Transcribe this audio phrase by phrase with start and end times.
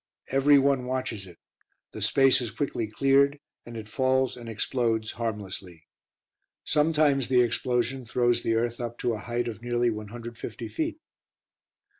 [0.29, 1.37] Everyone watches it;
[1.91, 5.83] the space is quickly cleared, and it falls and explodes harmlessly.
[6.63, 10.97] Sometimes the explosion throws the earth up to a height of nearly 150 feet.